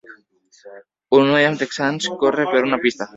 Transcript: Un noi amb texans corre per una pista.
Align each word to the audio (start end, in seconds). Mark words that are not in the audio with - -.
Un 1.17 1.25
noi 1.31 1.47
amb 1.49 1.61
texans 1.65 2.09
corre 2.25 2.47
per 2.55 2.63
una 2.71 2.81
pista. 2.87 3.09